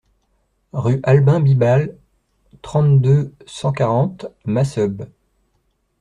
Rue 0.73 0.99
Albin 1.03 1.39
Bibal, 1.39 1.95
trente-deux, 2.63 3.35
cent 3.45 3.71
quarante 3.71 4.25
Masseube 4.45 5.05